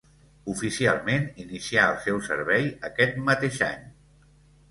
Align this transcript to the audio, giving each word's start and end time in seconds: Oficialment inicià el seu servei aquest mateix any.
Oficialment 0.51 1.27
inicià 1.43 1.83
el 1.91 1.99
seu 2.07 2.17
servei 2.29 2.65
aquest 2.89 3.19
mateix 3.27 3.59
any. 3.67 3.85